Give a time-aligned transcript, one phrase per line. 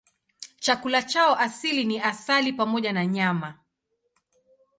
[0.59, 3.59] Chakula chao asili ni asali pamoja na nyama.